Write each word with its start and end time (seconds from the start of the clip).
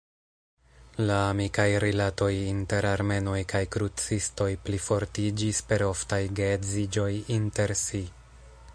La 1.09 1.17
amikaj 1.25 1.65
rilatoj 1.83 2.29
inter 2.53 2.87
armenoj 2.93 3.37
kaj 3.53 3.61
krucistoj 3.75 4.49
plifortiĝis 4.69 5.63
per 5.73 5.87
oftaj 5.93 6.23
geedziĝoj 6.41 7.11
inter 7.41 7.79
si. 7.87 8.05